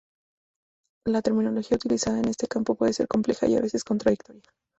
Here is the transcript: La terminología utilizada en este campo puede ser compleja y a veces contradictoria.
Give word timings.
La 1.05 1.21
terminología 1.21 1.75
utilizada 1.75 2.17
en 2.17 2.27
este 2.27 2.47
campo 2.47 2.73
puede 2.73 2.91
ser 2.91 3.07
compleja 3.07 3.45
y 3.45 3.55
a 3.55 3.61
veces 3.61 3.83
contradictoria. 3.83 4.41